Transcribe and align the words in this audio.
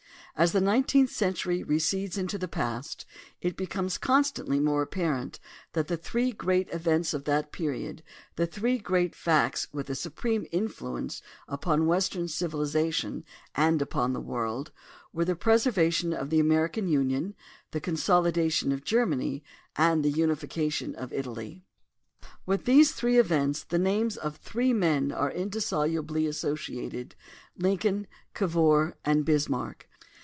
As 0.37 0.53
the 0.53 0.61
nineteenth 0.61 1.11
century 1.11 1.61
recedes 1.61 2.17
into 2.17 2.37
the 2.37 2.47
past 2.47 3.05
it 3.41 3.57
becomes 3.57 3.97
constantly 3.99 4.59
more 4.61 4.81
apparent 4.81 5.39
that 5.73 5.87
the 5.89 5.97
three 5.97 6.31
great 6.31 6.67
events 6.71 7.13
of 7.13 7.25
that 7.25 7.51
period, 7.51 8.01
the 8.37 8.47
three 8.47 8.77
great 8.79 9.13
facts 9.13 9.67
with 9.73 9.87
a 9.89 9.93
supreme 9.93 10.47
influence 10.51 11.21
upon 11.49 11.85
Western 11.85 12.27
civilization 12.29 13.23
and 13.55 13.81
upon 13.83 14.13
the 14.13 14.21
world, 14.21 14.71
were 15.13 15.25
the 15.25 15.35
preservation 15.35 16.13
of 16.13 16.29
the 16.31 16.39
American 16.39 16.87
Union, 16.87 17.35
the 17.71 17.81
consolidation 17.81 18.71
of 18.71 18.85
Germany, 18.85 19.43
and 19.75 20.03
the 20.03 20.09
unification 20.09 20.95
of 20.95 21.11
Italy. 21.13 21.61
With 22.47 22.63
these 22.65 22.93
three 22.93 23.19
events 23.19 23.63
the 23.65 23.77
names 23.77 24.15
of 24.17 24.37
three 24.37 24.71
men 24.73 25.11
are 25.11 25.29
indissolubly 25.29 26.25
associated— 26.25 27.15
Lin 27.57 27.77
coln, 27.77 28.07
Cavour, 28.33 28.95
and 29.05 29.23
Bismarck. 29.25 29.87